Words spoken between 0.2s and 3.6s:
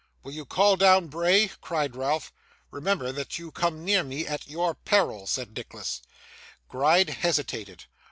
'Will you call down Bray?' cried Ralph. 'Remember that you